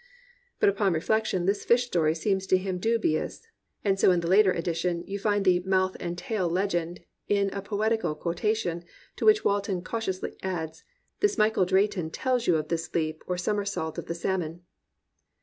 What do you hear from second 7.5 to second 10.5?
a poetical quotation, to which Walton cautiously